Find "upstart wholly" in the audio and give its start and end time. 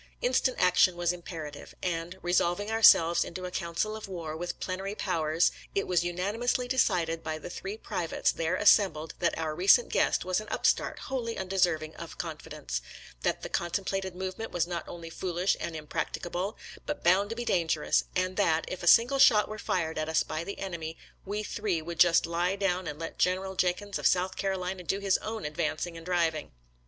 10.49-11.37